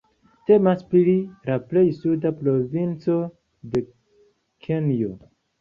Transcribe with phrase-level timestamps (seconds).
[0.51, 1.13] Temas pri
[1.49, 3.21] la plej suda provinco
[3.77, 3.85] de
[4.67, 5.17] Kenjo.